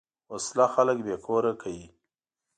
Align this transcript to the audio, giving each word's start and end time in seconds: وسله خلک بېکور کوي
وسله 0.33 0.65
خلک 0.75 0.97
بېکور 1.05 1.43
کوي 1.61 1.85